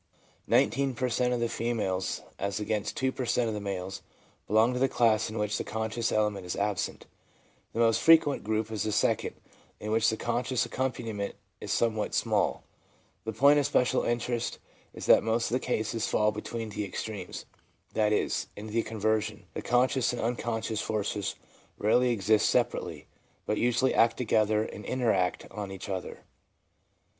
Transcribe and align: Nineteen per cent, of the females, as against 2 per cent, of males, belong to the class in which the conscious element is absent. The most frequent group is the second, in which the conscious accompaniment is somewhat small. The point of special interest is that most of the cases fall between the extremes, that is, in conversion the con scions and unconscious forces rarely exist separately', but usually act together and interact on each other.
Nineteen 0.47 0.95
per 0.95 1.09
cent, 1.09 1.31
of 1.31 1.39
the 1.39 1.47
females, 1.47 2.23
as 2.39 2.59
against 2.59 2.97
2 2.97 3.11
per 3.11 3.23
cent, 3.23 3.55
of 3.55 3.61
males, 3.61 4.01
belong 4.47 4.73
to 4.73 4.79
the 4.79 4.89
class 4.89 5.29
in 5.29 5.37
which 5.37 5.59
the 5.59 5.63
conscious 5.63 6.11
element 6.11 6.43
is 6.43 6.55
absent. 6.55 7.05
The 7.73 7.77
most 7.81 8.01
frequent 8.01 8.43
group 8.43 8.71
is 8.71 8.81
the 8.81 8.91
second, 8.91 9.35
in 9.79 9.91
which 9.91 10.09
the 10.09 10.17
conscious 10.17 10.65
accompaniment 10.65 11.35
is 11.59 11.71
somewhat 11.71 12.15
small. 12.15 12.63
The 13.25 13.31
point 13.31 13.59
of 13.59 13.65
special 13.67 14.01
interest 14.03 14.57
is 14.91 15.05
that 15.05 15.21
most 15.21 15.51
of 15.51 15.53
the 15.53 15.59
cases 15.59 16.07
fall 16.07 16.31
between 16.31 16.69
the 16.69 16.83
extremes, 16.83 17.45
that 17.93 18.11
is, 18.11 18.47
in 18.55 18.69
conversion 18.81 19.45
the 19.53 19.61
con 19.61 19.87
scions 19.87 20.11
and 20.13 20.19
unconscious 20.23 20.81
forces 20.81 21.35
rarely 21.77 22.09
exist 22.11 22.49
separately', 22.49 23.05
but 23.45 23.59
usually 23.59 23.93
act 23.93 24.17
together 24.17 24.63
and 24.63 24.83
interact 24.83 25.45
on 25.51 25.71
each 25.71 25.89
other. 25.89 26.23